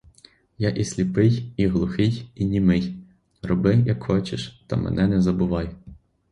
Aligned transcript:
Я 0.57 0.69
і 0.69 0.85
сліпий, 0.85 1.53
і 1.57 1.67
глухий, 1.67 2.31
і 2.35 2.45
німий: 2.45 2.95
роби, 3.41 3.75
як 3.85 4.03
хочеш, 4.03 4.63
та 4.67 4.75
мене 4.75 5.07
не 5.07 5.21
забувай. 5.21 5.75